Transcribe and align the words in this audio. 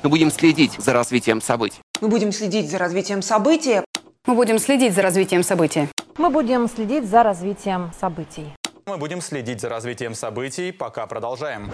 Мы 0.00 0.10
будем 0.10 0.30
следить 0.30 0.74
за 0.78 0.92
развитием 0.92 1.40
событий. 1.40 1.80
Мы 2.00 2.08
будем 2.08 2.30
следить 2.30 2.70
за 2.70 2.78
развитием 2.78 3.20
событий. 3.20 3.80
Мы 4.26 4.34
будем 4.36 4.60
следить 4.60 4.94
за 4.94 5.02
развитием 5.02 5.42
событий. 5.42 5.88
Мы 6.16 6.30
будем 6.30 6.68
следить 6.68 7.04
за 7.04 7.24
развитием 7.24 7.90
событий. 7.98 8.46
Мы 8.86 8.96
будем 8.96 9.20
следить 9.20 9.60
за 9.60 9.68
развитием 9.68 10.14
событий, 10.14 10.70
пока 10.70 11.08
продолжаем. 11.08 11.72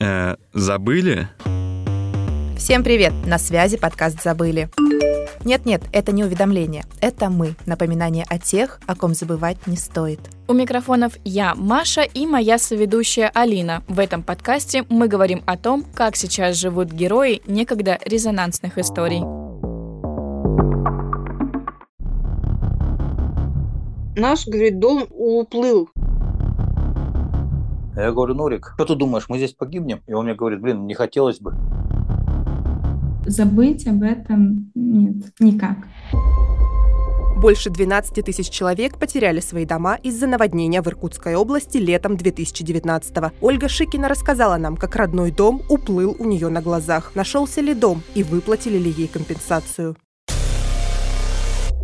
Э, 0.00 0.34
забыли? 0.52 1.28
Всем 2.56 2.82
привет! 2.82 3.12
На 3.24 3.38
связи 3.38 3.76
подкаст 3.76 4.20
«Забыли». 4.24 4.68
Нет-нет, 5.44 5.82
это 5.92 6.10
не 6.10 6.24
уведомление, 6.24 6.84
это 7.02 7.28
мы, 7.28 7.54
напоминание 7.66 8.24
о 8.30 8.38
тех, 8.38 8.80
о 8.86 8.94
ком 8.94 9.12
забывать 9.12 9.66
не 9.66 9.76
стоит. 9.76 10.18
У 10.48 10.54
микрофонов 10.54 11.18
я, 11.22 11.54
Маша 11.54 12.00
и 12.00 12.26
моя 12.26 12.56
соведущая 12.56 13.30
Алина. 13.34 13.82
В 13.86 13.98
этом 13.98 14.22
подкасте 14.22 14.86
мы 14.88 15.06
говорим 15.06 15.42
о 15.44 15.58
том, 15.58 15.84
как 15.94 16.16
сейчас 16.16 16.56
живут 16.56 16.90
герои 16.90 17.42
некогда 17.46 17.98
резонансных 18.06 18.78
историй. 18.78 19.20
Наш, 24.16 24.46
говорит, 24.46 24.78
дом 24.78 25.04
уплыл. 25.10 25.90
Я 27.96 28.12
говорю, 28.12 28.34
Нурик, 28.34 28.72
что 28.76 28.86
ты 28.86 28.94
думаешь, 28.94 29.28
мы 29.28 29.36
здесь 29.36 29.52
погибнем? 29.52 30.00
И 30.06 30.14
он 30.14 30.24
мне 30.24 30.34
говорит, 30.34 30.60
блин, 30.62 30.86
не 30.86 30.94
хотелось 30.94 31.38
бы. 31.38 31.54
Забыть 33.26 33.86
об 33.86 34.02
этом 34.02 34.70
нет, 34.94 35.32
никак. 35.40 35.76
Больше 37.36 37.68
12 37.68 38.24
тысяч 38.24 38.48
человек 38.48 38.98
потеряли 38.98 39.40
свои 39.40 39.66
дома 39.66 39.98
из-за 40.02 40.26
наводнения 40.26 40.80
в 40.80 40.86
Иркутской 40.86 41.34
области 41.34 41.78
летом 41.78 42.14
2019-го. 42.14 43.32
Ольга 43.40 43.68
Шикина 43.68 44.08
рассказала 44.08 44.56
нам, 44.56 44.76
как 44.76 44.96
родной 44.96 45.30
дом 45.30 45.62
уплыл 45.68 46.16
у 46.18 46.24
нее 46.24 46.48
на 46.48 46.62
глазах. 46.62 47.12
Нашелся 47.14 47.60
ли 47.60 47.74
дом 47.74 48.02
и 48.14 48.22
выплатили 48.22 48.78
ли 48.78 48.90
ей 48.90 49.08
компенсацию. 49.08 49.96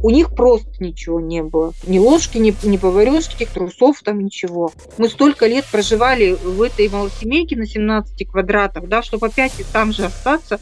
У 0.02 0.08
них 0.08 0.34
просто 0.34 0.82
ничего 0.82 1.20
не 1.20 1.42
было. 1.42 1.74
Ни 1.86 1.98
ложки, 1.98 2.38
ни, 2.38 2.54
ни 2.66 2.78
поварешки, 2.78 3.44
трусов 3.44 4.00
там 4.02 4.20
ничего. 4.24 4.72
Мы 4.96 5.08
столько 5.08 5.46
лет 5.46 5.66
проживали 5.70 6.32
в 6.32 6.62
этой 6.62 6.88
малосемейке 6.88 7.56
на 7.56 7.66
17 7.66 8.30
квадратах, 8.30 8.88
да, 8.88 9.02
чтобы 9.02 9.26
опять 9.26 9.52
там 9.72 9.92
же 9.92 10.06
остаться. 10.06 10.58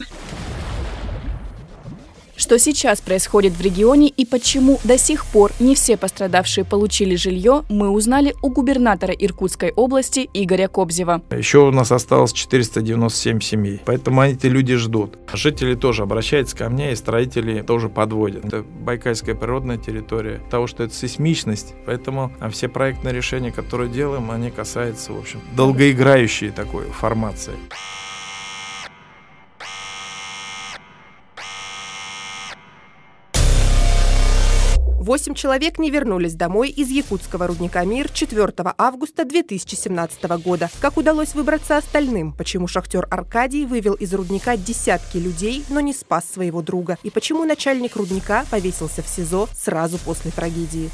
Что 2.49 2.57
сейчас 2.57 2.99
происходит 2.99 3.53
в 3.53 3.61
регионе 3.61 4.07
и 4.07 4.25
почему 4.25 4.79
до 4.83 4.97
сих 4.97 5.27
пор 5.27 5.51
не 5.59 5.75
все 5.75 5.97
пострадавшие 5.97 6.65
получили 6.65 7.15
жилье, 7.15 7.63
мы 7.69 7.91
узнали 7.91 8.33
у 8.41 8.49
губернатора 8.49 9.13
Иркутской 9.13 9.71
области 9.71 10.27
Игоря 10.33 10.67
Кобзева. 10.67 11.21
Еще 11.29 11.59
у 11.59 11.69
нас 11.69 11.91
осталось 11.91 12.33
497 12.33 13.39
семей, 13.39 13.81
поэтому 13.85 14.23
эти 14.23 14.47
люди 14.47 14.77
ждут. 14.77 15.19
Жители 15.31 15.75
тоже 15.75 16.01
обращаются 16.01 16.57
ко 16.57 16.69
мне, 16.71 16.91
и 16.91 16.95
строители 16.95 17.61
тоже 17.61 17.87
подводят. 17.87 18.43
Это 18.43 18.63
Байкальская 18.63 19.35
природная 19.35 19.77
территория, 19.77 20.41
того, 20.49 20.65
что 20.65 20.81
это 20.81 20.95
сейсмичность, 20.95 21.75
поэтому 21.85 22.31
а 22.39 22.49
все 22.49 22.67
проектные 22.67 23.13
решения, 23.13 23.51
которые 23.51 23.91
делаем, 23.91 24.31
они 24.31 24.49
касаются, 24.49 25.13
в 25.13 25.19
общем, 25.19 25.39
долгоиграющей 25.55 26.49
такой 26.49 26.85
формации. 26.85 27.53
Восемь 34.99 35.33
человек 35.33 35.79
не 35.79 35.89
вернулись 35.89 36.33
домой 36.33 36.69
из 36.69 36.89
якутского 36.89 37.47
рудника 37.47 37.85
«Мир» 37.85 38.11
4 38.11 38.51
августа 38.77 39.23
2017 39.23 40.23
года. 40.43 40.69
Как 40.81 40.97
удалось 40.97 41.35
выбраться 41.35 41.77
остальным? 41.77 42.33
Почему 42.33 42.67
шахтер 42.67 43.07
Аркадий 43.09 43.65
вывел 43.65 43.93
из 43.93 44.13
рудника 44.13 44.57
десятки 44.57 45.15
людей, 45.15 45.63
но 45.69 45.79
не 45.79 45.93
спас 45.93 46.29
своего 46.29 46.61
друга? 46.61 46.97
И 47.03 47.09
почему 47.11 47.45
начальник 47.45 47.95
рудника 47.95 48.45
повесился 48.51 49.01
в 49.01 49.07
СИЗО 49.07 49.47
сразу 49.55 49.97
после 49.99 50.31
трагедии? 50.31 50.89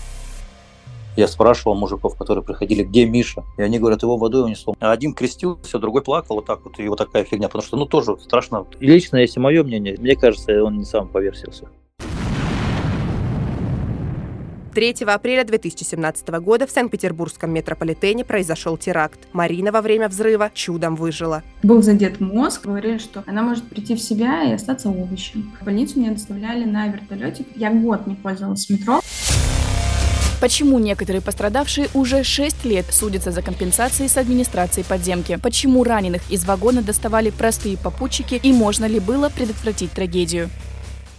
Я 1.17 1.27
спрашивал 1.27 1.73
мужиков, 1.73 2.15
которые 2.15 2.43
приходили, 2.43 2.83
где 2.83 3.05
Миша? 3.05 3.43
И 3.57 3.63
они 3.63 3.79
говорят, 3.79 4.03
его 4.03 4.17
водой 4.17 4.43
унесло. 4.43 4.75
Один 4.79 5.15
крестился, 5.15 5.79
другой 5.79 6.03
плакал, 6.03 6.35
вот 6.35 6.45
так 6.45 6.63
вот, 6.63 6.77
и 6.77 6.87
вот 6.87 6.99
такая 6.99 7.23
фигня. 7.23 7.47
Потому 7.47 7.63
что, 7.63 7.75
ну, 7.75 7.87
тоже 7.87 8.17
страшно. 8.19 8.67
И 8.79 8.85
лично, 8.85 9.17
если 9.17 9.39
мое 9.39 9.63
мнение, 9.63 9.95
мне 9.97 10.15
кажется, 10.15 10.63
он 10.63 10.77
не 10.77 10.85
сам 10.85 11.07
повесился. 11.07 11.69
3 14.75 15.05
апреля 15.07 15.45
2017 15.45 16.27
года 16.41 16.67
в 16.67 16.69
Санкт-Петербургском 16.69 17.49
метрополитене 17.49 18.25
произошел 18.25 18.75
теракт. 18.75 19.19
Марина 19.31 19.71
во 19.71 19.81
время 19.81 20.09
взрыва 20.09 20.51
чудом 20.53 20.97
выжила. 20.97 21.43
Был 21.63 21.81
задет 21.81 22.19
мозг, 22.19 22.65
говорили, 22.65 22.97
что 22.97 23.23
она 23.25 23.41
может 23.41 23.63
прийти 23.63 23.95
в 23.95 24.01
себя 24.01 24.43
и 24.43 24.51
остаться 24.51 24.89
овощем. 24.89 25.55
В 25.61 25.63
больницу 25.63 25.97
меня 25.97 26.11
доставляли 26.11 26.65
на 26.65 26.89
вертолете. 26.89 27.45
Я 27.55 27.71
год 27.71 28.05
не 28.05 28.15
пользовалась 28.15 28.69
метро. 28.69 28.99
Почему 30.41 30.77
некоторые 30.79 31.21
пострадавшие 31.21 31.87
уже 31.93 32.25
6 32.25 32.65
лет 32.65 32.85
судятся 32.91 33.31
за 33.31 33.41
компенсации 33.41 34.07
с 34.07 34.17
администрацией 34.17 34.85
подземки? 34.85 35.39
Почему 35.41 35.85
раненых 35.85 36.29
из 36.29 36.43
вагона 36.43 36.81
доставали 36.81 37.29
простые 37.29 37.77
попутчики 37.77 38.41
и 38.43 38.51
можно 38.51 38.83
ли 38.83 38.99
было 38.99 39.29
предотвратить 39.29 39.91
трагедию? 39.91 40.49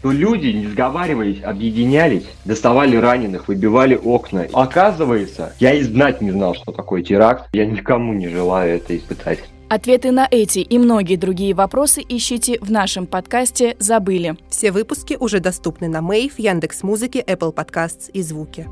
То 0.07 0.13
люди, 0.13 0.47
не 0.47 0.69
сговариваясь, 0.69 1.43
объединялись, 1.43 2.27
доставали 2.45 2.95
раненых, 2.97 3.49
выбивали 3.49 3.97
окна. 3.97 4.47
Оказывается, 4.53 5.53
я 5.59 5.75
и 5.75 5.83
знать 5.83 6.21
не 6.21 6.31
знал, 6.31 6.55
что 6.55 6.71
такое 6.71 7.03
теракт. 7.03 7.49
Я 7.53 7.67
никому 7.67 8.15
не 8.15 8.29
желаю 8.29 8.77
это 8.77 8.97
испытать. 8.97 9.41
Ответы 9.69 10.13
на 10.13 10.29
эти 10.31 10.61
и 10.61 10.79
многие 10.79 11.17
другие 11.17 11.55
вопросы 11.55 12.05
ищите 12.09 12.57
в 12.61 12.71
нашем 12.71 13.09
подкасте 13.09 13.75
«Забыли». 13.81 14.37
Все 14.49 14.71
выпуски 14.71 15.17
уже 15.19 15.41
доступны 15.41 15.89
на 15.89 16.03
Мэйв, 16.03 16.39
Яндекс.Музыке, 16.39 17.25
Apple 17.27 17.53
Podcasts 17.53 18.09
и 18.13 18.23
Звуки. 18.23 18.69